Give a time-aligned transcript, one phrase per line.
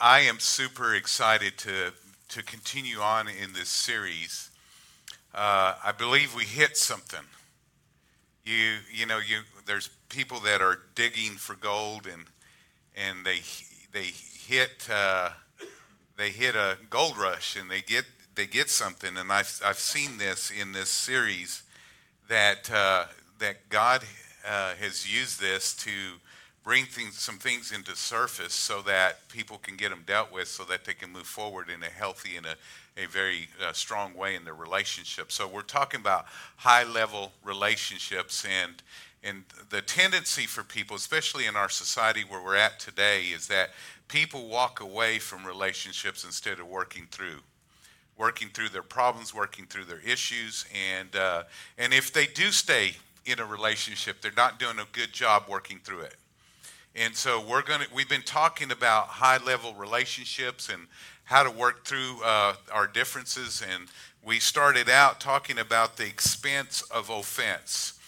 [0.00, 1.92] I am super excited to,
[2.28, 4.50] to continue on in this series.
[5.34, 7.24] Uh, I believe we hit something.
[8.44, 12.24] You, you know, you, there's people that are digging for gold and,
[12.96, 13.40] and they,
[13.92, 14.10] they
[14.46, 15.30] hit, uh,
[16.16, 18.04] they hit a gold rush and they get,
[18.34, 19.16] they get something.
[19.16, 21.62] And I've, I've seen this in this series
[22.28, 23.04] that, uh,
[23.38, 24.02] that God
[24.46, 25.90] uh, has used this to
[26.66, 30.64] bring things, some things into surface so that people can get them dealt with so
[30.64, 32.56] that they can move forward in a healthy and a,
[33.00, 35.30] a very uh, strong way in their relationship.
[35.30, 36.26] So we're talking about
[36.56, 38.82] high level relationships and
[39.22, 43.70] and the tendency for people, especially in our society where we're at today, is that
[44.06, 47.40] people walk away from relationships instead of working through
[48.18, 51.44] working through their problems, working through their issues, and uh,
[51.78, 55.78] and if they do stay in a relationship, they're not doing a good job working
[55.84, 56.16] through it.
[56.96, 60.86] And so we're going to, we've been talking about high level relationships and
[61.24, 63.62] how to work through uh, our differences.
[63.70, 63.88] And
[64.24, 67.98] we started out talking about the expense of offense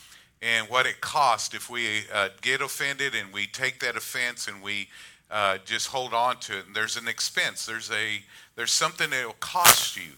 [0.40, 4.62] and what it costs if we uh, get offended and we take that offense and
[4.62, 4.88] we
[5.30, 6.66] uh, just hold on to it.
[6.66, 7.66] And there's an expense.
[7.66, 8.22] There's a
[8.56, 10.12] there's something that will cost you,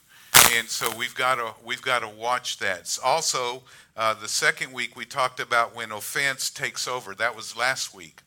[0.55, 2.97] and so we've got to we've got to watch that.
[3.05, 3.63] Also,
[3.97, 7.15] uh, the second week we talked about when offense takes over.
[7.15, 8.23] That was last week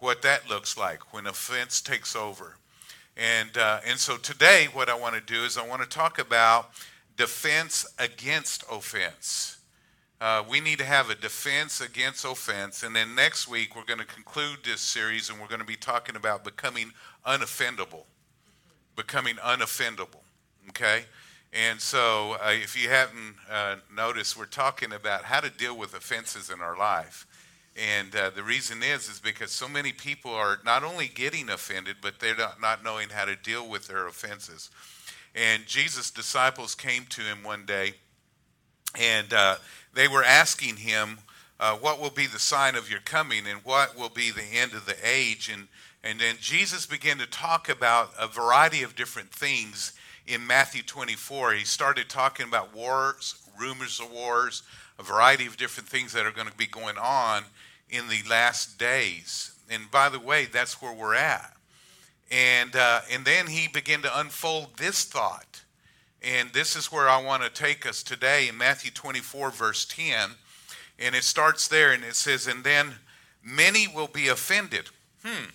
[0.00, 2.56] what that looks like when offense takes over.
[3.16, 6.18] And, uh, and so today, what I want to do is I want to talk
[6.18, 6.70] about
[7.16, 9.58] defense against offense.
[10.20, 12.82] Uh, we need to have a defense against offense.
[12.82, 15.76] And then next week, we're going to conclude this series and we're going to be
[15.76, 16.92] talking about becoming
[17.26, 18.04] unoffendable.
[18.96, 20.22] Becoming unoffendable.
[20.70, 21.04] Okay?
[21.52, 25.94] And so, uh, if you haven't uh, noticed, we're talking about how to deal with
[25.94, 27.26] offenses in our life.
[27.76, 31.96] And uh, the reason is, is because so many people are not only getting offended,
[32.02, 34.70] but they're not, knowing how to deal with their offenses.
[35.34, 37.94] And Jesus' disciples came to him one day,
[38.98, 39.56] and uh,
[39.94, 41.18] they were asking him,
[41.60, 44.72] uh, "What will be the sign of your coming, and what will be the end
[44.72, 45.68] of the age?" And
[46.02, 49.92] and then Jesus began to talk about a variety of different things
[50.26, 51.52] in Matthew 24.
[51.52, 54.62] He started talking about wars, rumors of wars,
[55.00, 57.44] a variety of different things that are going to be going on
[57.88, 59.52] in the last days.
[59.70, 61.56] And by the way, that's where we're at.
[62.30, 65.62] And, uh, and then he began to unfold this thought.
[66.22, 70.32] And this is where I want to take us today in Matthew 24, verse 10.
[70.98, 72.92] And it starts there and it says, And then
[73.42, 74.90] many will be offended.
[75.24, 75.46] Hmm,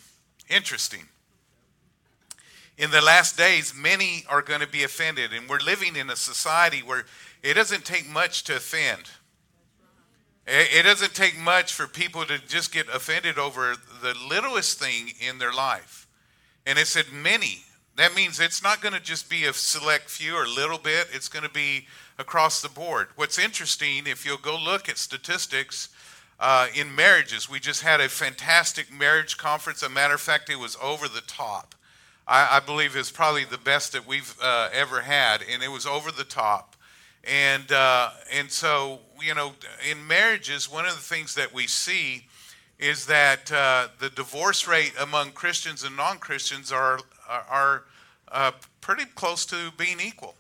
[0.50, 1.04] interesting.
[2.80, 5.34] In the last days, many are going to be offended.
[5.34, 7.06] And we're living in a society where
[7.44, 9.04] it doesn't take much to offend.
[10.48, 15.40] It doesn't take much for people to just get offended over the littlest thing in
[15.40, 16.08] their life.
[16.68, 17.64] And it said many.
[17.96, 21.08] That means it's not going to just be a select few or a little bit,
[21.14, 21.88] it's going to be
[22.20, 23.08] across the board.
[23.16, 25.90] What's interesting, if you'll go look at statistics
[26.40, 29.82] uh, in marriages, we just had a fantastic marriage conference.
[29.82, 31.74] As a matter of fact, it was over the top.
[32.28, 35.86] I, I believe it's probably the best that we've uh, ever had, and it was
[35.86, 36.75] over the top.
[37.28, 39.54] And, uh, and so, you know,
[39.90, 42.26] in marriages, one of the things that we see
[42.78, 47.84] is that uh, the divorce rate among Christians and non Christians are, are,
[48.32, 50.36] uh, pretty close to being equal.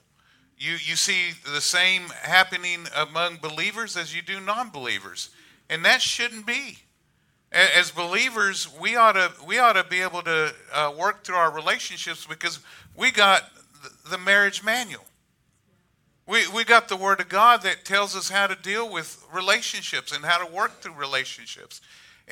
[0.57, 5.29] You, you see the same happening among believers as you do non believers.
[5.69, 6.79] And that shouldn't be.
[7.51, 11.51] As believers, we ought to, we ought to be able to uh, work through our
[11.51, 12.59] relationships because
[12.95, 13.43] we got
[14.09, 15.05] the marriage manual.
[16.27, 20.11] We, we got the Word of God that tells us how to deal with relationships
[20.11, 21.81] and how to work through relationships.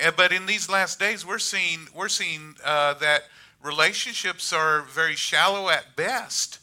[0.04, 3.26] Uh, but in these last days, we're seeing, we're seeing uh, that
[3.62, 6.58] relationships are very shallow at best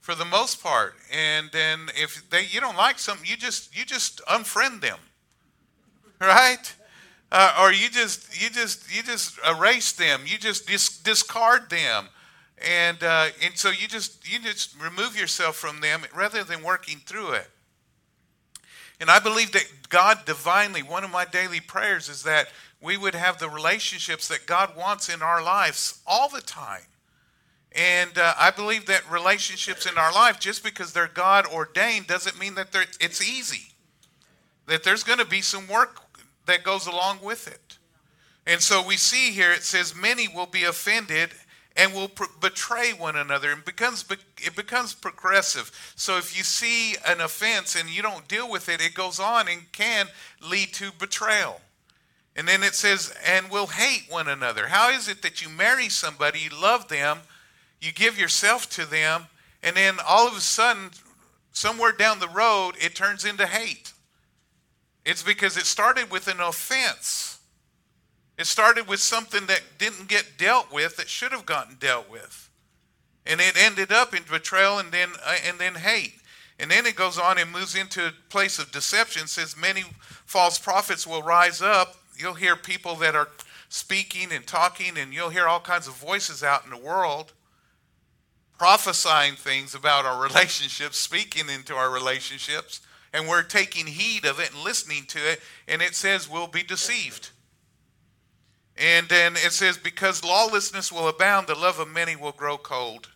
[0.00, 0.94] for the most part.
[1.10, 4.98] And then if they, you don't like something, you just, you just unfriend them,
[6.20, 6.74] right?
[7.32, 10.20] Uh, or you just, you just, you just erase them.
[10.26, 12.08] You just dis- discard them
[12.58, 16.98] and uh, and so you just you just remove yourself from them rather than working
[16.98, 17.48] through it.
[19.00, 22.48] And I believe that God divinely, one of my daily prayers is that
[22.80, 26.82] we would have the relationships that God wants in our lives all the time.
[27.72, 32.38] And uh, I believe that relationships in our life, just because they're God ordained, doesn't
[32.38, 32.68] mean that
[33.00, 33.72] it's easy.
[34.66, 36.00] That there's going to be some work
[36.46, 37.78] that goes along with it.
[38.46, 41.30] And so we see here it says, Many will be offended
[41.76, 46.96] and will pr- betray one another and becomes it becomes progressive so if you see
[47.06, 50.06] an offense and you don't deal with it it goes on and can
[50.48, 51.60] lead to betrayal
[52.36, 55.88] and then it says and will hate one another how is it that you marry
[55.88, 57.18] somebody you love them
[57.84, 59.26] you give yourself to them,
[59.62, 60.90] and then all of a sudden,
[61.52, 63.92] somewhere down the road, it turns into hate.
[65.04, 67.33] It's because it started with an offense.
[68.36, 72.50] It started with something that didn't get dealt with that should have gotten dealt with.
[73.26, 76.14] And it ended up in betrayal and then, uh, and then hate.
[76.58, 79.26] And then it goes on and moves into a place of deception.
[79.26, 79.84] says many
[80.26, 81.96] false prophets will rise up.
[82.16, 83.28] You'll hear people that are
[83.68, 87.32] speaking and talking, and you'll hear all kinds of voices out in the world
[88.58, 92.80] prophesying things about our relationships, speaking into our relationships,
[93.12, 96.62] and we're taking heed of it and listening to it, and it says we'll be
[96.62, 97.30] deceived.
[98.76, 103.08] And then it says, because lawlessness will abound, the love of many will grow cold.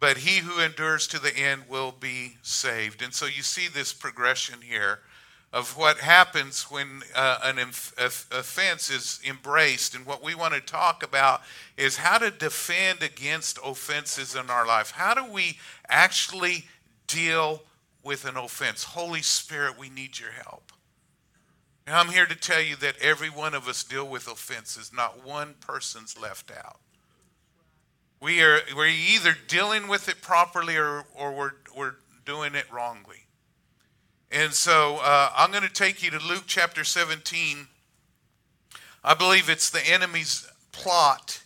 [0.00, 3.02] But he who endures to the end will be saved.
[3.02, 5.00] And so you see this progression here
[5.52, 9.94] of what happens when uh, an inf- offense is embraced.
[9.94, 11.42] And what we want to talk about
[11.76, 14.92] is how to defend against offenses in our life.
[14.92, 15.58] How do we
[15.88, 16.64] actually
[17.06, 17.62] deal
[18.02, 18.82] with an offense?
[18.82, 20.72] Holy Spirit, we need your help.
[21.86, 25.26] And I'm here to tell you that every one of us deal with offenses, not
[25.26, 26.78] one person's left out.
[28.20, 31.94] We are we're either dealing with it properly or, or we're, we're
[32.24, 33.26] doing it wrongly.
[34.30, 37.66] And so uh, I'm going to take you to Luke chapter 17.
[39.04, 41.42] I believe it's the enemy's plot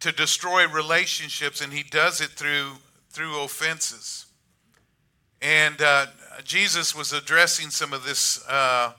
[0.00, 2.74] to destroy relationships, and he does it through
[3.10, 4.26] through offenses.
[5.42, 6.06] And uh,
[6.44, 8.92] Jesus was addressing some of this uh,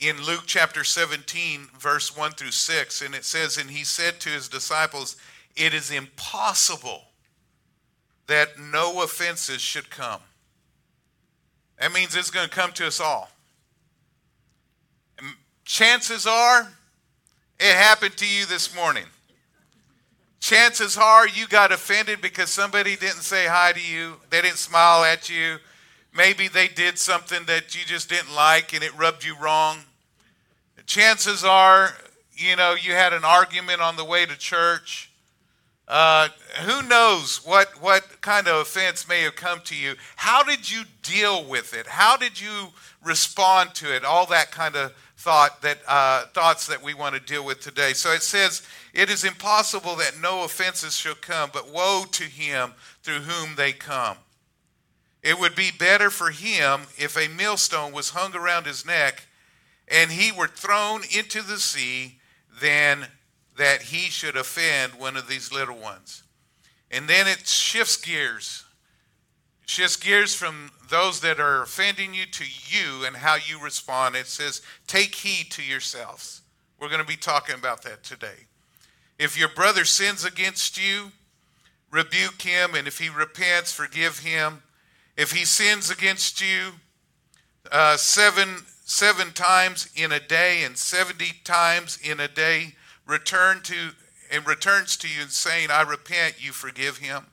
[0.00, 3.02] in Luke chapter 17, verse 1 through 6.
[3.02, 5.16] And it says, And he said to his disciples,
[5.56, 7.02] It is impossible
[8.26, 10.20] that no offenses should come.
[11.80, 13.30] That means it's going to come to us all.
[15.64, 16.68] Chances are
[17.58, 19.04] it happened to you this morning.
[20.40, 25.04] Chances are you got offended because somebody didn't say hi to you, they didn't smile
[25.04, 25.56] at you.
[26.14, 29.78] Maybe they did something that you just didn't like and it rubbed you wrong.
[30.88, 31.90] Chances are,
[32.32, 35.08] you know, you had an argument on the way to church
[35.88, 36.28] uh,
[36.64, 39.94] who knows what, what kind of offense may have come to you?
[40.16, 41.86] How did you deal with it?
[41.86, 42.68] How did you
[43.02, 44.04] respond to it?
[44.04, 47.94] All that kind of thought that uh, thoughts that we want to deal with today.
[47.94, 48.62] So it says,
[48.92, 53.72] "It is impossible that no offenses shall come, but woe to him through whom they
[53.72, 54.18] come.
[55.22, 59.24] It would be better for him if a millstone was hung around his neck,
[59.90, 62.18] and he were thrown into the sea,
[62.60, 63.06] than
[63.56, 66.22] that he should offend one of these little ones.
[66.90, 68.64] And then it shifts gears.
[69.66, 74.16] Shifts gears from those that are offending you to you and how you respond.
[74.16, 76.42] It says, take heed to yourselves.
[76.80, 78.46] We're going to be talking about that today.
[79.18, 81.12] If your brother sins against you,
[81.90, 84.62] rebuke him, and if he repents, forgive him.
[85.16, 86.72] If he sins against you
[87.72, 92.74] uh, seven seven times in a day and seventy times in a day,
[93.06, 93.90] return to
[94.30, 97.26] and returns to you saying, I repent, you forgive him.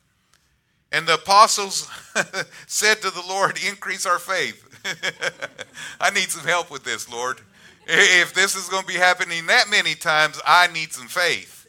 [0.91, 1.89] And the apostles
[2.67, 4.63] said to the Lord, Increase our faith.
[5.99, 7.39] I need some help with this, Lord.
[7.87, 11.67] If this is going to be happening that many times, I need some faith.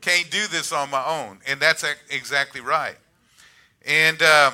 [0.00, 1.38] Can't do this on my own.
[1.46, 2.96] And that's exactly right.
[3.86, 4.52] And, uh,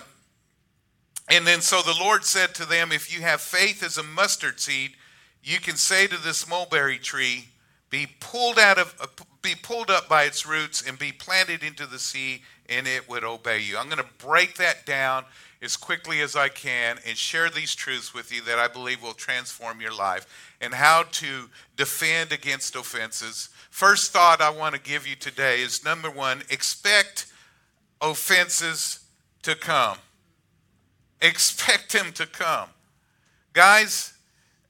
[1.29, 4.61] and then so the Lord said to them, If you have faith as a mustard
[4.61, 4.93] seed,
[5.43, 7.49] you can say to this mulberry tree,
[7.91, 9.07] be pulled out of uh,
[9.41, 13.25] be pulled up by its roots and be planted into the sea and it would
[13.25, 13.77] obey you.
[13.77, 15.25] I'm going to break that down
[15.61, 19.13] as quickly as I can and share these truths with you that I believe will
[19.13, 23.51] transform your life and how to defend against offenses.
[23.71, 27.27] First thought I want to give you today is number 1, expect
[28.01, 29.01] offenses
[29.43, 29.99] to come.
[31.25, 32.69] Expect him to come.
[33.55, 34.13] Guys,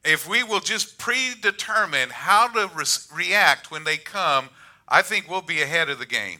[0.05, 4.51] if we will just predetermine how to re- react when they come,
[4.87, 6.39] I think we'll be ahead of the game.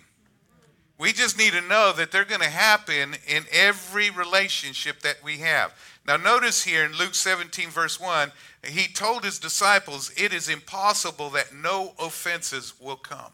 [1.01, 5.39] We just need to know that they're going to happen in every relationship that we
[5.39, 5.75] have.
[6.07, 8.31] Now, notice here in Luke 17, verse 1,
[8.69, 13.33] he told his disciples, It is impossible that no offenses will come.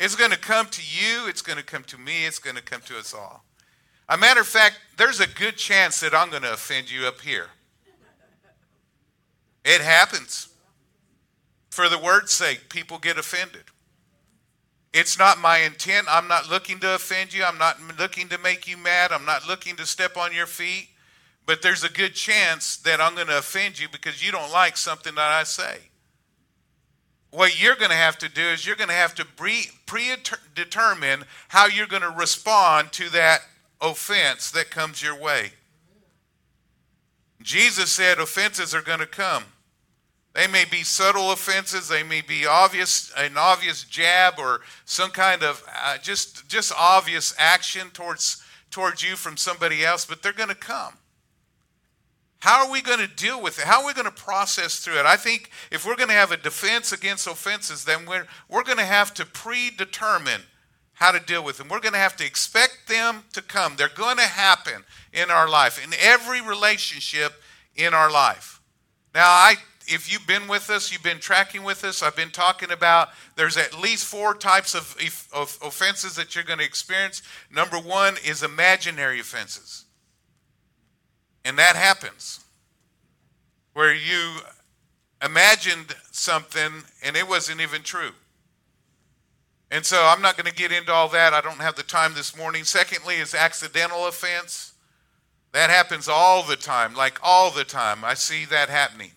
[0.00, 2.62] It's going to come to you, it's going to come to me, it's going to
[2.62, 3.44] come to us all.
[4.08, 7.20] A matter of fact, there's a good chance that I'm going to offend you up
[7.20, 7.48] here.
[9.64, 10.48] It happens.
[11.70, 13.64] For the word's sake, people get offended.
[14.92, 16.06] It's not my intent.
[16.08, 17.44] I'm not looking to offend you.
[17.44, 19.12] I'm not looking to make you mad.
[19.12, 20.88] I'm not looking to step on your feet.
[21.44, 24.76] But there's a good chance that I'm going to offend you because you don't like
[24.76, 25.78] something that I say.
[27.30, 29.26] what you're going to have to do is you're going to have to
[29.86, 33.40] predetermine how you're going to respond to that
[33.80, 35.52] offense that comes your way.
[37.42, 39.44] Jesus said offenses are going to come.
[40.34, 41.88] They may be subtle offenses.
[41.88, 47.34] They may be obvious, an obvious jab or some kind of uh, just just obvious
[47.38, 50.94] action towards towards you from somebody else, but they're going to come.
[52.40, 53.64] How are we going to deal with it?
[53.64, 55.06] How are we going to process through it?
[55.06, 58.78] I think if we're going to have a defense against offenses, then we're, we're going
[58.78, 60.42] to have to predetermine
[60.96, 61.68] how to deal with them.
[61.68, 63.76] We're going to have to expect them to come.
[63.76, 67.34] They're going to happen in our life, in every relationship
[67.74, 68.60] in our life.
[69.14, 69.56] Now, I
[69.88, 73.56] if you've been with us, you've been tracking with us, I've been talking about there's
[73.56, 74.96] at least four types of,
[75.32, 77.22] of offenses that you're going to experience.
[77.54, 79.84] Number one is imaginary offenses.
[81.44, 82.44] And that happens
[83.74, 84.38] where you
[85.24, 88.10] imagined something and it wasn't even true.
[89.70, 91.34] And so I'm not going to get into all that.
[91.34, 92.64] I don't have the time this morning.
[92.64, 94.74] Secondly, is accidental offense.
[95.52, 98.04] That happens all the time, like all the time.
[98.04, 99.12] I see that happening.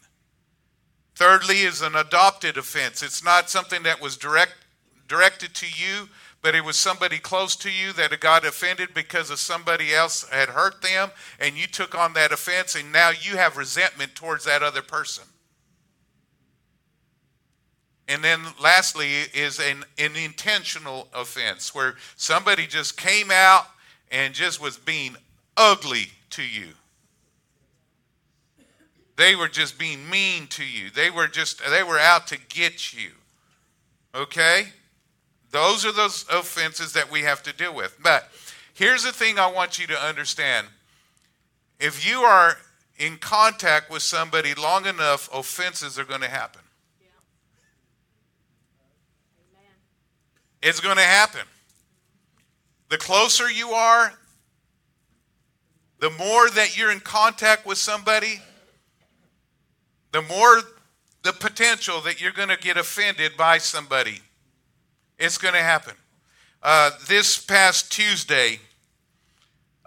[1.15, 3.03] Thirdly, is an adopted offense.
[3.03, 4.56] It's not something that was direct,
[5.08, 6.08] directed to you,
[6.41, 10.50] but it was somebody close to you that got offended because of somebody else had
[10.50, 14.63] hurt them, and you took on that offense, and now you have resentment towards that
[14.63, 15.25] other person.
[18.09, 23.67] And then lastly is an, an intentional offense where somebody just came out
[24.11, 25.15] and just was being
[25.55, 26.69] ugly to you.
[29.15, 30.89] They were just being mean to you.
[30.89, 33.11] They were just they were out to get you.
[34.15, 34.69] Okay?
[35.51, 37.95] Those are those offenses that we have to deal with.
[38.01, 38.29] But
[38.73, 40.67] here's the thing I want you to understand.
[41.79, 42.57] If you are
[42.97, 46.61] in contact with somebody long enough, offenses are going to happen.
[50.61, 51.41] It's going to happen.
[52.89, 54.13] The closer you are,
[55.99, 58.41] the more that you're in contact with somebody,
[60.11, 60.61] the more
[61.23, 64.21] the potential that you're going to get offended by somebody.
[65.17, 65.93] It's going to happen.
[66.63, 68.59] Uh, this past Tuesday,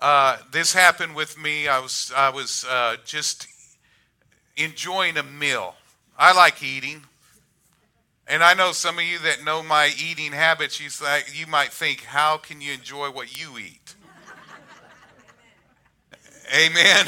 [0.00, 1.68] uh, this happened with me.
[1.68, 3.46] I was I was uh, just
[4.56, 5.74] enjoying a meal.
[6.18, 7.04] I like eating,
[8.32, 10.80] and I know some of you that know my eating habits.
[10.80, 13.94] You like you might think, how can you enjoy what you eat?
[16.56, 17.06] Amen.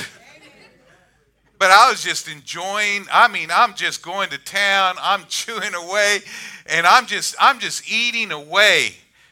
[1.59, 3.07] But I was just enjoying.
[3.11, 4.97] I mean, I'm just going to town.
[5.01, 6.19] I'm chewing away,
[6.67, 8.91] and I'm just I'm just eating away.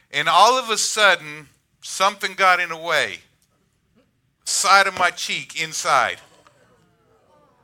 [0.09, 1.47] And all of a sudden,
[1.81, 3.19] something got in the way.
[4.45, 6.17] Side of my cheek inside.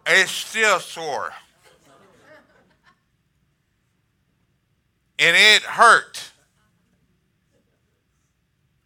[0.05, 1.33] It's still sore.
[5.19, 6.31] And it hurt.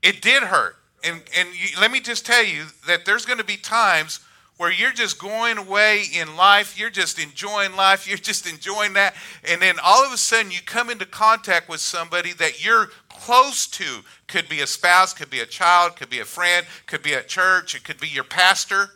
[0.02, 0.76] It did hurt.
[1.04, 4.20] And, and you, let me just tell you that there's going to be times
[4.58, 9.16] where you're just going away in life, you're just enjoying life, you're just enjoying that,
[9.48, 13.68] and then all of a sudden you come into contact with somebody that you're close
[13.68, 14.02] to.
[14.28, 17.24] Could be a spouse, could be a child, could be a friend, could be a
[17.24, 18.90] church, it could be your pastor.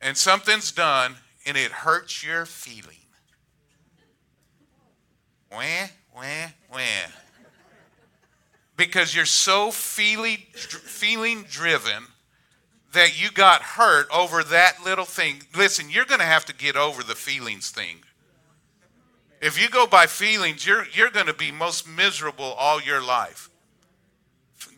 [0.00, 3.01] And something's done and it hurts your feeling.
[5.52, 6.78] Wah, wah, wah.
[8.76, 12.04] Because you're so feeling, feeling driven
[12.92, 15.42] that you got hurt over that little thing.
[15.54, 17.98] Listen, you're going to have to get over the feelings thing.
[19.40, 23.50] If you go by feelings, you're, you're going to be most miserable all your life.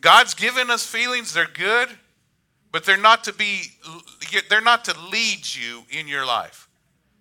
[0.01, 1.89] God's given us feelings, they're good,
[2.71, 3.63] but they're not to be
[4.49, 6.67] they're not to lead you in your life.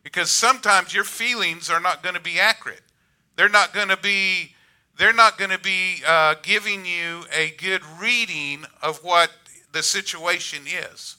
[0.03, 2.83] Because sometimes your feelings are not going to be accurate.
[3.37, 4.55] They're not going to be
[4.97, 9.31] they're not going to be uh, giving you a good reading of what
[9.73, 11.17] the situation is.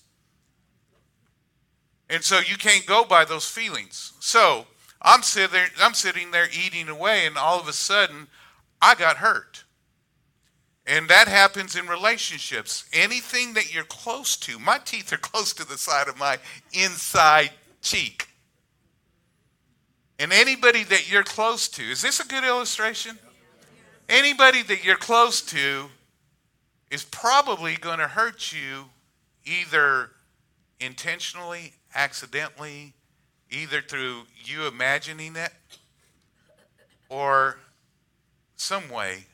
[2.10, 4.14] And so you can't go by those feelings.
[4.20, 4.66] So
[5.02, 8.28] I'm sitting there, I'm sitting there eating away, and all of a sudden,
[8.82, 9.64] I got hurt.
[10.88, 12.86] And that happens in relationships.
[12.94, 16.38] Anything that you're close to, my teeth are close to the side of my
[16.74, 18.25] inside cheek.
[20.20, 23.20] And anybody that you're close to, is this a good illustration?
[24.08, 25.86] Anybody that you're close to
[26.90, 28.86] is probably going to hurt you
[29.44, 30.12] either
[30.80, 32.94] intentionally, accidentally,
[33.50, 35.52] either through you imagining it
[37.10, 37.58] or
[38.56, 39.26] some way.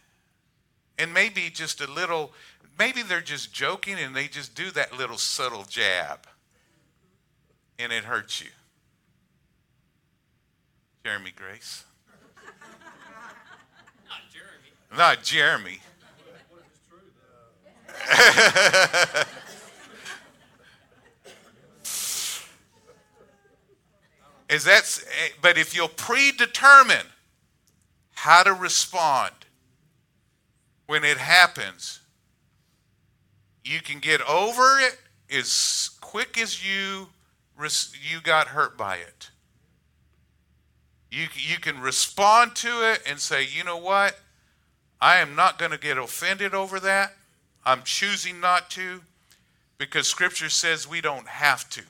[0.97, 2.31] And maybe just a little,
[2.77, 6.27] maybe they're just joking and they just do that little subtle jab
[7.77, 8.49] and it hurts you.
[11.03, 11.83] Jeremy Grace.
[14.07, 14.71] Not Jeremy.
[14.97, 15.79] Not Jeremy.
[24.49, 24.83] Is that,
[25.23, 27.07] eh, but if you'll predetermine
[28.15, 29.31] how to respond
[30.87, 32.01] when it happens,
[33.63, 34.99] you can get over it
[35.33, 37.07] as quick as you
[38.01, 39.30] you got hurt by it.
[41.11, 44.17] You, you can respond to it and say, you know what?
[45.01, 47.13] I am not going to get offended over that.
[47.65, 49.01] I'm choosing not to
[49.77, 51.81] because Scripture says we don't have to.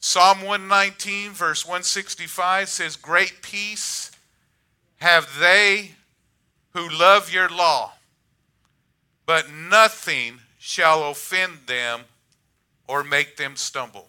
[0.00, 4.10] Psalm 119, verse 165 says, Great peace
[4.98, 5.92] have they
[6.72, 7.92] who love your law,
[9.26, 12.00] but nothing shall offend them
[12.88, 14.08] or make them stumble.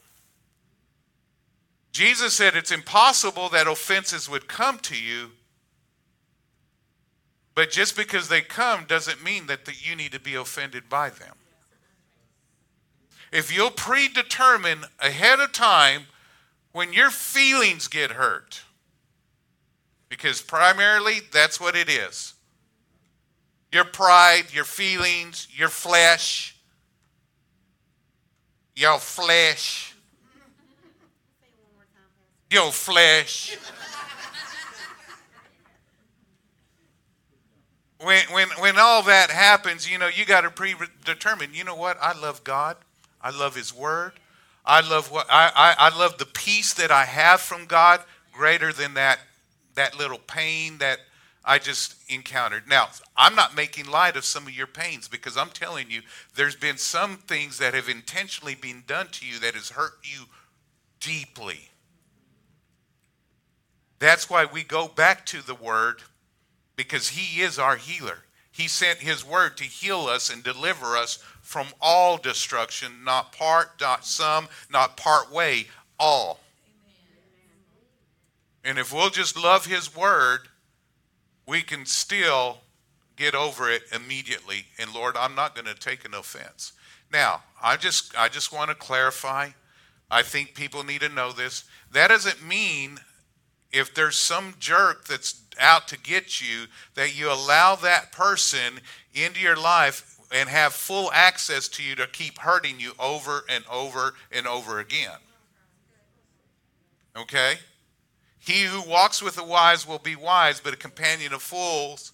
[1.91, 5.31] Jesus said it's impossible that offenses would come to you,
[7.53, 11.09] but just because they come doesn't mean that, that you need to be offended by
[11.09, 11.35] them.
[13.31, 16.03] If you'll predetermine ahead of time
[16.71, 18.63] when your feelings get hurt,
[20.09, 22.33] because primarily that's what it is.
[23.71, 26.57] Your pride, your feelings, your flesh,
[28.75, 29.90] your flesh,
[32.51, 33.57] your flesh.
[37.99, 41.97] when, when, when all that happens, you know, you got to predetermine, you know what?
[42.01, 42.77] I love God.
[43.21, 44.13] I love His Word.
[44.65, 48.71] I love what I, I, I love the peace that I have from God greater
[48.71, 49.19] than that
[49.75, 50.99] that little pain that
[51.43, 52.67] I just encountered.
[52.67, 56.01] Now, I'm not making light of some of your pains because I'm telling you,
[56.35, 60.25] there's been some things that have intentionally been done to you that has hurt you
[60.99, 61.70] deeply.
[64.01, 66.01] That's why we go back to the Word
[66.75, 68.17] because He is our healer.
[68.51, 73.79] He sent His Word to heal us and deliver us from all destruction, not part,
[73.79, 75.67] not some, not part way,
[75.99, 76.39] all.
[78.65, 80.47] And if we'll just love His Word,
[81.47, 82.57] we can still
[83.17, 84.65] get over it immediately.
[84.79, 86.71] And Lord, I'm not going to take an offense.
[87.13, 89.49] Now, I just I just want to clarify.
[90.09, 91.65] I think people need to know this.
[91.91, 92.97] That doesn't mean
[93.71, 98.79] if there's some jerk that's out to get you that you allow that person
[99.13, 103.63] into your life and have full access to you to keep hurting you over and
[103.71, 105.17] over and over again.
[107.17, 107.55] Okay?
[108.39, 112.13] He who walks with the wise will be wise, but a companion of fools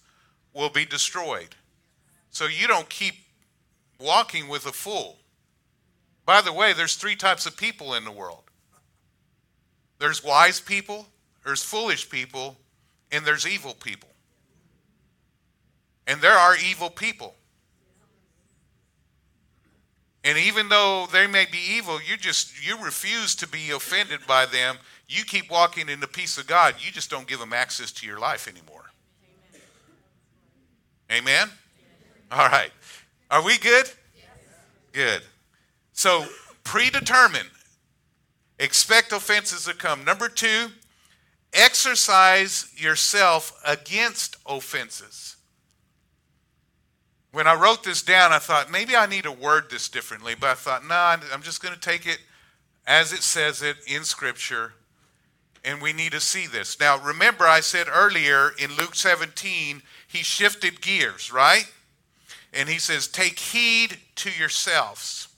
[0.52, 1.54] will be destroyed.
[2.30, 3.14] So you don't keep
[3.98, 5.16] walking with a fool.
[6.26, 8.42] By the way, there's three types of people in the world
[9.98, 11.08] there's wise people,
[11.48, 12.56] there's foolish people,
[13.10, 14.10] and there's evil people.
[16.06, 17.34] And there are evil people.
[20.24, 24.44] And even though they may be evil, you just you refuse to be offended by
[24.46, 24.76] them
[25.08, 28.06] you keep walking in the peace of God, you just don't give them access to
[28.06, 28.84] your life anymore.
[31.10, 31.48] Amen?
[32.30, 32.70] All right.
[33.30, 33.90] Are we good?
[34.92, 35.22] Good.
[35.94, 36.26] So,
[36.64, 37.46] predetermine.
[38.58, 40.04] Expect offenses to come.
[40.04, 40.66] Number two,
[41.52, 45.36] exercise yourself against offenses.
[47.32, 50.50] When I wrote this down, I thought maybe I need to word this differently, but
[50.50, 52.18] I thought, no, nah, I'm just going to take it
[52.86, 54.72] as it says it in Scripture
[55.64, 56.80] and we need to see this.
[56.80, 61.70] Now, remember, I said earlier in Luke 17, he shifted gears, right?
[62.54, 65.28] And he says, Take heed to yourselves.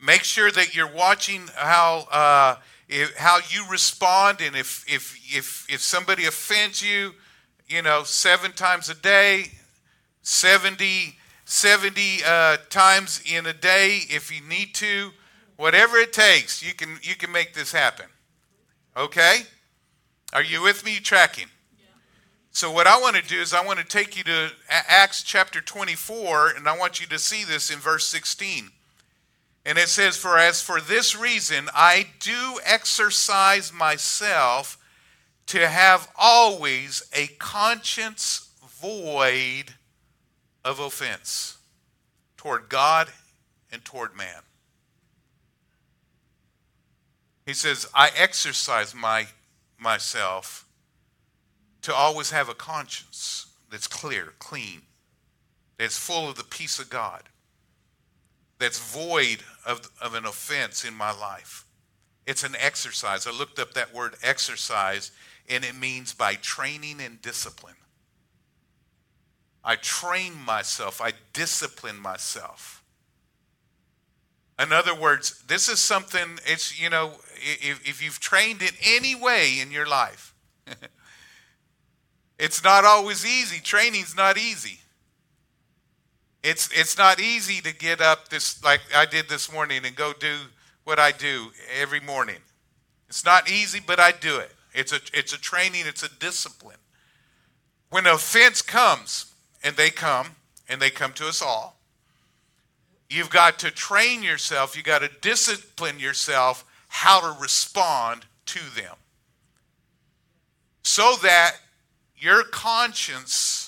[0.00, 2.56] Make sure that you're watching how, uh,
[2.88, 7.12] if, how you respond, and if, if, if, if somebody offends you,
[7.66, 9.52] you know, seven times a day,
[10.22, 15.10] 70, 70 uh, times in a day, if you need to,
[15.56, 18.06] whatever it takes, you can, you can make this happen.
[18.96, 19.40] Okay?
[20.32, 21.48] Are you with me tracking?
[22.50, 25.60] So, what I want to do is, I want to take you to Acts chapter
[25.60, 28.70] 24, and I want you to see this in verse 16.
[29.68, 34.78] And it says, For as for this reason, I do exercise myself
[35.44, 38.48] to have always a conscience
[38.80, 39.74] void
[40.64, 41.58] of offense
[42.38, 43.10] toward God
[43.70, 44.40] and toward man.
[47.44, 49.26] He says, I exercise my,
[49.78, 50.64] myself
[51.82, 54.80] to always have a conscience that's clear, clean,
[55.76, 57.24] that's full of the peace of God,
[58.58, 61.64] that's void of, of an offense in my life.
[62.26, 63.26] It's an exercise.
[63.26, 65.12] I looked up that word exercise,
[65.48, 67.74] and it means by training and discipline.
[69.64, 72.82] I train myself, I discipline myself.
[74.58, 79.14] In other words, this is something, it's, you know, if, if you've trained in any
[79.14, 80.34] way in your life,
[82.38, 83.60] it's not always easy.
[83.60, 84.80] Training's not easy.
[86.42, 90.12] It's, it's not easy to get up this, like I did this morning, and go
[90.12, 90.36] do
[90.84, 91.48] what I do
[91.80, 92.38] every morning.
[93.08, 94.52] It's not easy, but I do it.
[94.74, 96.76] It's a, it's a training, it's a discipline.
[97.90, 99.32] When offense comes,
[99.64, 100.28] and they come,
[100.68, 101.80] and they come to us all,
[103.10, 108.94] you've got to train yourself, you've got to discipline yourself how to respond to them.
[110.82, 111.56] So that
[112.16, 113.67] your conscience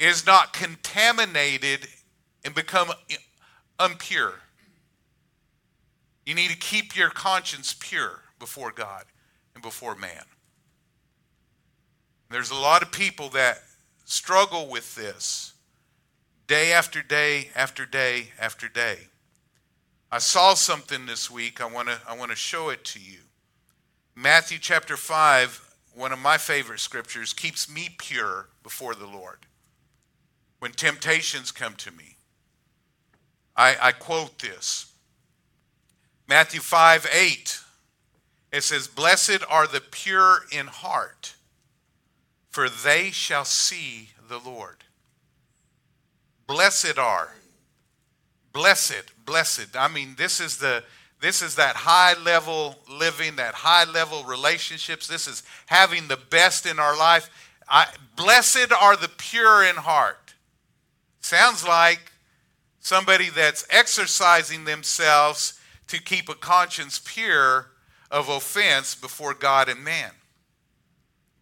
[0.00, 1.86] is not contaminated
[2.42, 2.90] and become
[3.78, 4.40] impure.
[6.24, 9.04] You need to keep your conscience pure before God
[9.54, 10.24] and before man.
[12.30, 13.58] There's a lot of people that
[14.06, 15.52] struggle with this
[16.46, 18.96] day after day after day after day.
[20.10, 21.60] I saw something this week.
[21.60, 23.18] I want to I want to show it to you.
[24.16, 29.46] Matthew chapter 5, one of my favorite scriptures, keeps me pure before the Lord
[30.60, 32.16] when temptations come to me.
[33.56, 34.92] I, I quote this
[36.28, 37.60] Matthew 5 8.
[38.52, 41.34] It says, Blessed are the pure in heart,
[42.48, 44.84] for they shall see the Lord.
[46.46, 47.34] Blessed are.
[48.52, 49.76] Blessed, blessed.
[49.76, 50.82] I mean, this is the
[51.20, 55.06] this is that high level living, that high level relationships.
[55.06, 57.30] This is having the best in our life.
[57.68, 60.19] I, blessed are the pure in heart.
[61.20, 62.12] Sounds like
[62.80, 67.66] somebody that's exercising themselves to keep a conscience pure
[68.10, 70.10] of offense before God and man.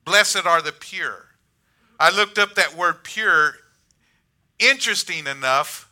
[0.05, 1.27] Blessed are the pure.
[2.01, 3.55] I looked up that word pure.
[4.59, 5.91] Interesting enough,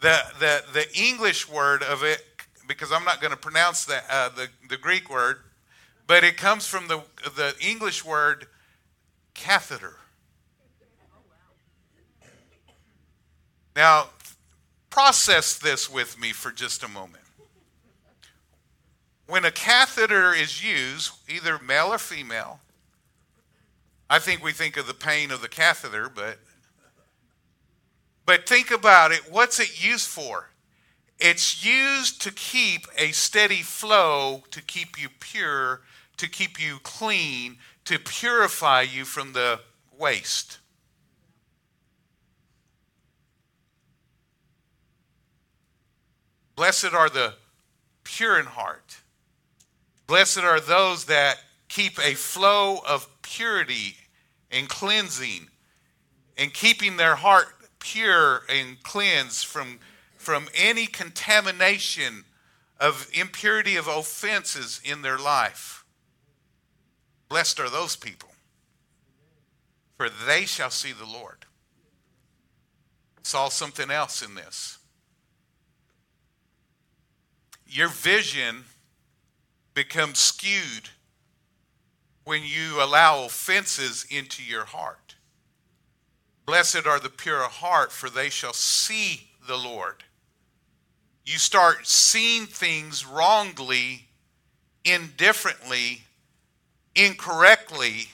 [0.00, 2.22] the, the, the English word of it,
[2.68, 5.38] because I'm not going to pronounce the, uh, the, the Greek word,
[6.06, 7.02] but it comes from the,
[7.36, 8.46] the English word
[9.34, 9.96] catheter.
[13.76, 14.08] Now,
[14.88, 17.22] process this with me for just a moment.
[19.26, 22.60] When a catheter is used, either male or female,
[24.08, 26.38] I think we think of the pain of the catheter, but
[28.24, 29.30] but think about it.
[29.30, 30.48] What's it used for?
[31.18, 35.82] It's used to keep a steady flow, to keep you pure,
[36.16, 39.60] to keep you clean, to purify you from the
[39.96, 40.58] waste.
[46.56, 47.34] Blessed are the
[48.02, 48.96] pure in heart.
[50.06, 51.36] Blessed are those that
[51.68, 53.96] keep a flow of purity
[54.50, 55.48] and cleansing
[56.38, 59.78] and keeping their heart pure and cleansed from,
[60.16, 62.24] from any contamination
[62.80, 65.84] of impurity of offenses in their life.
[67.28, 68.30] Blessed are those people,
[69.96, 71.44] for they shall see the Lord.
[73.22, 74.78] Saw something else in this.
[77.68, 78.64] Your vision
[79.74, 80.90] becomes skewed
[82.24, 85.14] when you allow offenses into your heart.
[86.44, 90.04] Blessed are the pure of heart, for they shall see the Lord.
[91.24, 94.06] You start seeing things wrongly,
[94.84, 96.02] indifferently,
[96.94, 98.08] incorrectly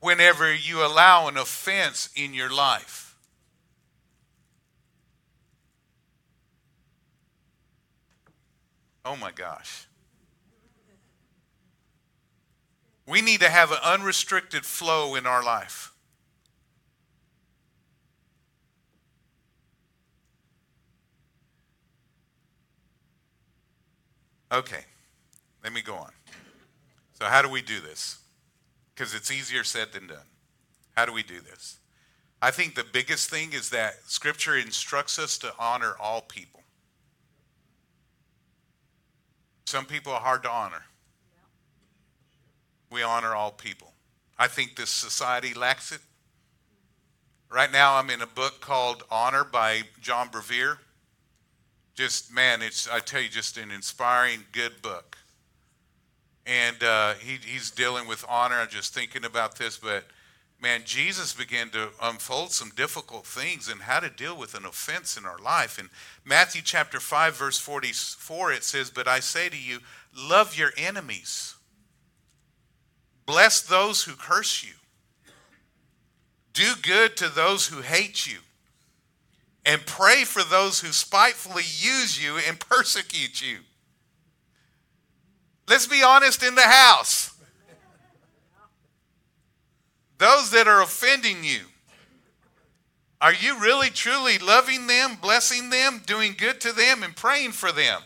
[0.00, 3.09] whenever you allow an offense in your life.
[9.04, 9.86] Oh my gosh.
[13.06, 15.92] We need to have an unrestricted flow in our life.
[24.52, 24.80] Okay,
[25.62, 26.10] let me go on.
[27.20, 28.18] So, how do we do this?
[28.94, 30.26] Because it's easier said than done.
[30.96, 31.78] How do we do this?
[32.42, 36.59] I think the biggest thing is that Scripture instructs us to honor all people.
[39.70, 40.82] Some people are hard to honor.
[42.90, 43.92] We honor all people.
[44.36, 46.00] I think this society lacks it.
[47.48, 50.78] Right now, I'm in a book called Honor by John Bevere.
[51.94, 55.16] Just, man, it's, I tell you, just an inspiring, good book.
[56.46, 58.56] And uh, he, he's dealing with honor.
[58.56, 60.02] I'm just thinking about this, but
[60.60, 65.16] man, Jesus began to unfold some difficult things and how to deal with an offense
[65.16, 65.78] in our life.
[65.78, 65.88] In
[66.24, 69.78] Matthew chapter 5, verse 44, it says, But I say to you,
[70.16, 71.54] love your enemies,
[73.26, 74.74] bless those who curse you,
[76.52, 78.38] do good to those who hate you,
[79.64, 83.58] and pray for those who spitefully use you and persecute you.
[85.68, 87.29] Let's be honest in the house
[90.20, 91.60] those that are offending you.
[93.22, 97.72] Are you really truly loving them, blessing them, doing good to them, and praying for
[97.72, 98.02] them?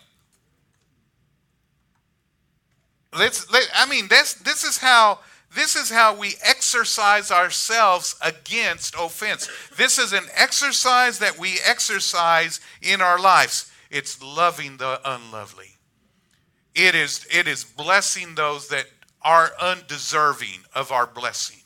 [3.17, 3.53] Let's.
[3.53, 5.19] Let, I mean, this this is how
[5.55, 9.49] this is how we exercise ourselves against offense.
[9.77, 13.71] This is an exercise that we exercise in our lives.
[13.91, 15.77] It's loving the unlovely.
[16.75, 18.87] It is it is blessing those that
[19.23, 21.64] are undeserving of our blessing.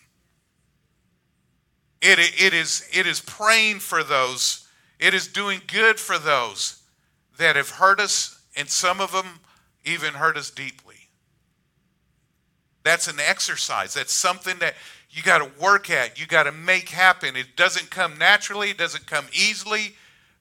[2.01, 6.81] It, it, is, it is praying for those, it is doing good for those
[7.39, 9.41] that have hurt us, and some of them
[9.85, 10.97] even hurt us deeply.
[12.85, 13.95] That's an exercise.
[13.95, 14.75] That's something that
[15.11, 17.35] you got to work at, you got to make happen.
[17.35, 19.95] It doesn't come naturally, it doesn't come easily,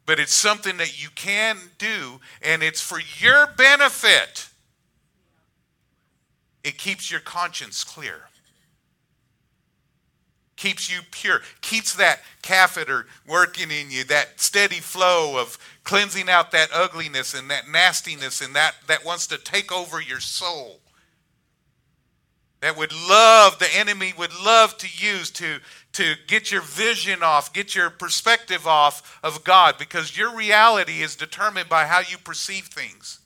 [0.05, 4.49] but it's something that you can do, and it's for your benefit.
[6.63, 8.23] It keeps your conscience clear
[10.57, 16.51] keeps you pure, keeps that catheter working in you, that steady flow of cleansing out
[16.51, 20.81] that ugliness and that nastiness and that that wants to take over your soul.
[22.59, 25.59] That would love, the enemy would love to use to,
[25.93, 31.15] to get your vision off, get your perspective off of God, because your reality is
[31.15, 33.19] determined by how you perceive things.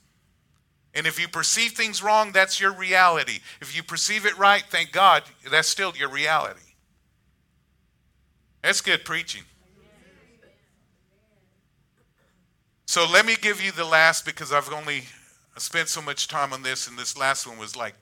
[0.94, 3.40] And if you perceive things wrong, that's your reality.
[3.62, 6.71] If you perceive it right, thank God, that's still your reality.
[8.62, 9.44] That's good preaching.
[12.86, 15.04] So let me give you the last because I've only
[15.58, 17.96] spent so much time on this, and this last one was like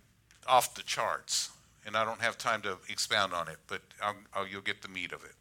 [0.48, 1.52] off the charts,
[1.86, 4.88] and I don't have time to expound on it, but I'll, I'll, you'll get the
[4.88, 5.34] meat of it.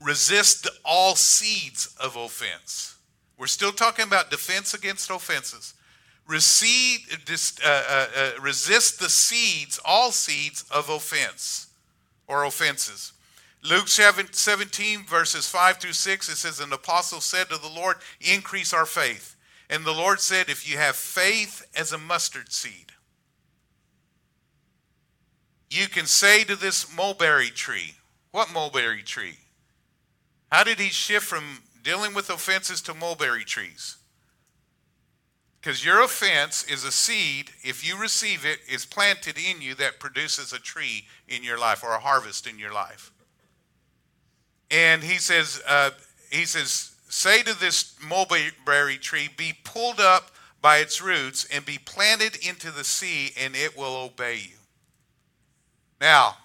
[0.00, 2.96] Resist all seeds of offense.
[3.38, 5.74] We're still talking about defense against offenses.
[6.26, 7.00] Recede,
[7.64, 11.68] uh, uh, uh, resist the seeds, all seeds of offense
[12.26, 13.12] or offenses.
[13.64, 18.72] Luke 17, verses 5 through 6, it says, An apostle said to the Lord, Increase
[18.72, 19.36] our faith.
[19.70, 22.92] And the Lord said, If you have faith as a mustard seed,
[25.70, 27.94] you can say to this mulberry tree,
[28.32, 29.38] What mulberry tree?
[30.50, 33.96] How did he shift from dealing with offenses to mulberry trees?
[35.60, 40.00] Because your offense is a seed, if you receive it, is planted in you that
[40.00, 43.12] produces a tree in your life or a harvest in your life.
[44.72, 45.90] And he says, uh,
[46.30, 50.30] he says, say to this mulberry tree, be pulled up
[50.62, 54.56] by its roots and be planted into the sea, and it will obey you.
[56.00, 56.36] Now,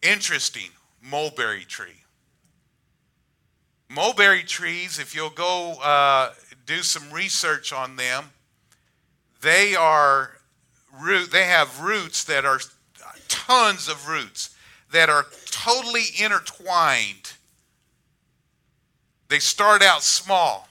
[0.00, 0.70] interesting
[1.02, 2.04] mulberry tree.
[3.90, 6.32] Mulberry trees, if you'll go uh,
[6.64, 8.30] do some research on them,
[9.42, 10.38] they are
[11.00, 11.30] root.
[11.30, 12.60] They have roots that are
[13.28, 14.55] tons of roots
[14.92, 17.32] that are totally intertwined.
[19.28, 20.68] They start out small.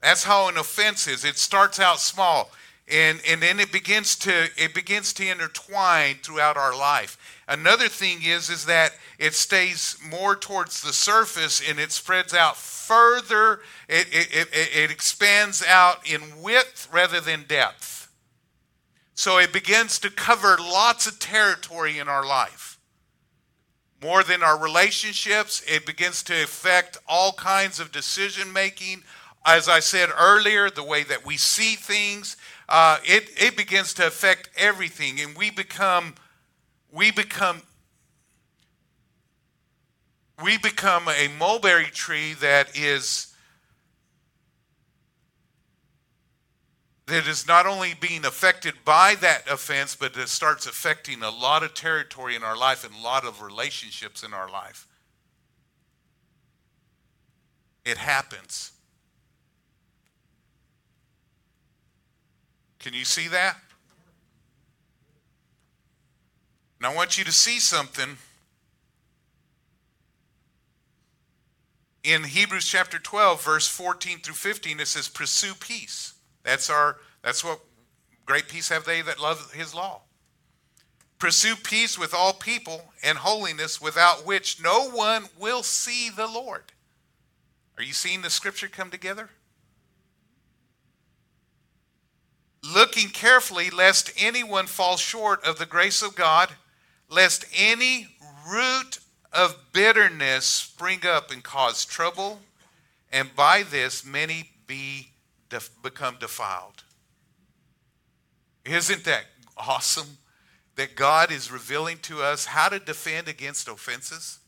[0.00, 1.24] That's how an offense is.
[1.24, 2.50] It starts out small
[2.88, 7.42] and, and then it begins to it begins to intertwine throughout our life.
[7.48, 12.56] Another thing is is that it stays more towards the surface and it spreads out
[12.56, 13.60] further.
[13.88, 18.08] It, it, it, it expands out in width rather than depth.
[19.14, 22.75] So it begins to cover lots of territory in our life
[24.06, 25.64] more than our relationships.
[25.66, 29.02] It begins to affect all kinds of decision making.
[29.44, 32.36] As I said earlier, the way that we see things,
[32.68, 36.14] uh, it, it begins to affect everything, and we become
[36.92, 37.62] we become
[40.42, 43.34] we become a mulberry tree that is
[47.06, 51.62] that is not only being affected by that offense, but it starts affecting a lot
[51.62, 54.88] of territory in our life and a lot of relationships in our life.
[57.84, 58.72] It happens.
[62.80, 63.56] Can you see that?
[66.80, 68.16] And I want you to see something
[72.02, 74.80] in Hebrews chapter 12, verse 14 through 15.
[74.80, 76.15] It says, Pursue peace
[76.46, 77.58] that's our that's what
[78.24, 80.00] great peace have they that love his law.
[81.18, 86.72] Pursue peace with all people and holiness, without which no one will see the Lord.
[87.76, 89.30] Are you seeing the scripture come together?
[92.62, 96.50] Looking carefully, lest anyone fall short of the grace of God,
[97.08, 98.08] lest any
[98.48, 99.00] root
[99.32, 102.40] of bitterness spring up and cause trouble,
[103.10, 105.12] and by this many be
[105.48, 106.84] def- become defiled.
[108.64, 109.24] Isn't that
[109.56, 110.18] awesome?
[110.76, 114.38] that God is revealing to us how to defend against offenses.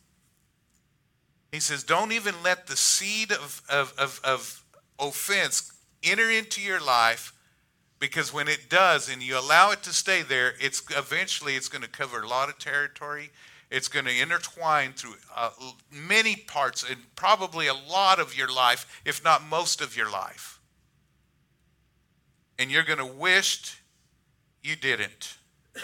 [1.50, 4.64] He says, Don't even let the seed of, of, of, of
[4.98, 5.72] offense
[6.04, 7.32] enter into your life
[7.98, 11.82] because when it does and you allow it to stay there it's eventually it's going
[11.82, 13.30] to cover a lot of territory
[13.68, 15.50] it's going to intertwine through uh,
[15.90, 20.58] many parts and probably a lot of your life if not most of your life
[22.59, 23.81] and you're going to wish
[24.62, 25.38] you didn't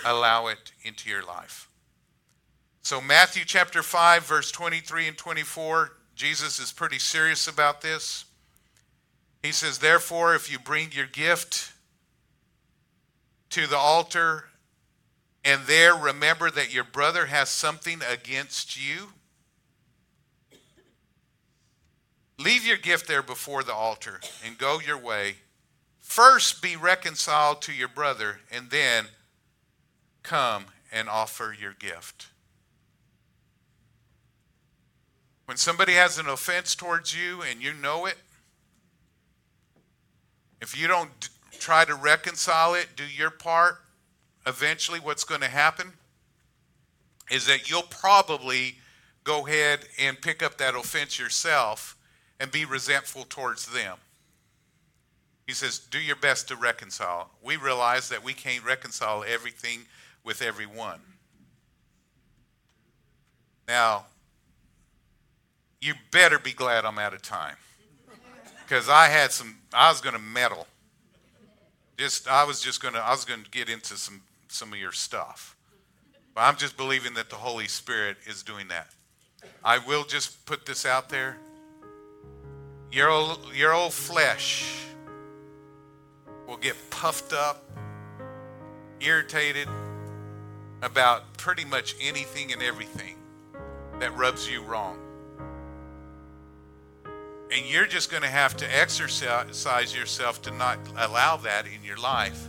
[0.05, 1.69] allow it into your life.
[2.83, 8.27] So, Matthew chapter 5, verse 23 and 24, Jesus is pretty serious about this.
[9.43, 11.73] He says, Therefore, if you bring your gift
[13.51, 14.45] to the altar
[15.45, 19.09] and there remember that your brother has something against you,
[22.39, 25.37] leave your gift there before the altar and go your way.
[26.14, 29.07] First be reconciled to your brother, and then
[30.22, 32.29] come and offer your gift.
[35.46, 38.14] When somebody has an offense towards you and you know it,
[40.62, 41.11] if you don't
[41.59, 43.79] try to reconcile it, do your part,
[44.46, 45.94] eventually what's going to happen
[47.29, 48.77] is that you'll probably
[49.24, 51.96] go ahead and pick up that offense yourself
[52.38, 53.96] and be resentful towards them.
[55.47, 57.31] He says, Do your best to reconcile.
[57.43, 59.81] We realize that we can't reconcile everything
[60.25, 61.01] with everyone.
[63.69, 64.07] Now,
[65.81, 67.57] you better be glad I'm out of time.
[68.63, 70.67] Because I had some, I was going to meddle.
[71.99, 74.79] Just, I was just going to, I was going to get into some, some of
[74.79, 75.57] your stuff.
[76.35, 78.89] But I'm just believing that the Holy Spirit is doing that.
[79.63, 81.37] I will just put this out there.
[82.91, 84.87] Your old, your old flesh
[86.47, 87.65] will get puffed up,
[89.01, 89.69] irritated,
[90.83, 93.17] about pretty much anything and everything
[94.01, 94.99] that rubs you wrong.
[97.51, 101.97] And you're just going to have to exercise yourself to not allow that in your
[101.99, 102.49] life.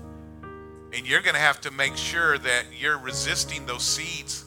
[0.94, 4.46] And you're going to have to make sure that you're resisting those seeds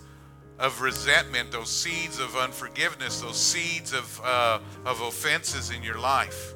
[0.58, 6.54] of resentment, those seeds of unforgiveness, those seeds of, uh, of offenses in your life.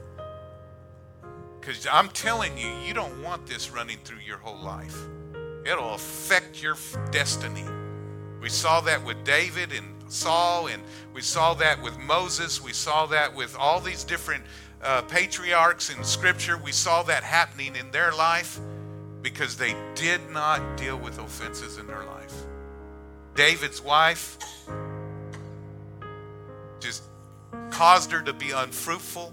[1.62, 4.96] Because I'm telling you, you don't want this running through your whole life.
[5.64, 6.76] It'll affect your
[7.12, 7.62] destiny.
[8.40, 10.82] We saw that with David and Saul, and
[11.14, 12.60] we saw that with Moses.
[12.60, 14.42] We saw that with all these different
[14.82, 16.58] uh, patriarchs in Scripture.
[16.58, 18.58] We saw that happening in their life
[19.22, 22.34] because they did not deal with offenses in their life.
[23.36, 24.36] David's wife
[26.80, 27.04] just
[27.70, 29.32] caused her to be unfruitful.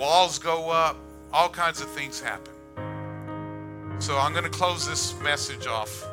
[0.00, 0.96] Walls go up,
[1.30, 2.54] all kinds of things happen.
[3.98, 6.08] So I'm going to close this message off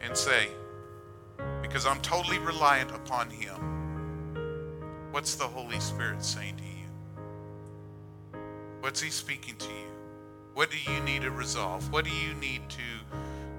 [0.00, 0.48] and say,
[1.60, 3.58] because I'm totally reliant upon Him,
[5.10, 8.40] what's the Holy Spirit saying to you?
[8.80, 9.90] What's He speaking to you?
[10.54, 11.92] What do you need to resolve?
[11.92, 12.95] What do you need to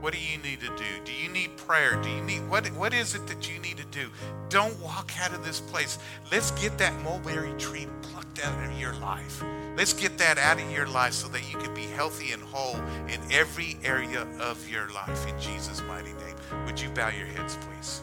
[0.01, 0.85] what do you need to do?
[1.03, 2.01] Do you need prayer?
[2.01, 4.09] Do you need what what is it that you need to do?
[4.49, 5.97] Don't walk out of this place.
[6.31, 9.43] Let's get that mulberry tree plucked out of your life.
[9.75, 12.77] Let's get that out of your life so that you can be healthy and whole
[13.07, 16.65] in every area of your life in Jesus' mighty name.
[16.65, 18.01] Would you bow your heads, please?